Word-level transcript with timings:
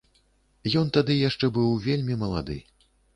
Ён 0.79 0.87
тады 0.95 1.17
яшчэ 1.17 1.49
быў 1.57 1.69
вельмі 1.87 2.17
малады. 2.23 2.57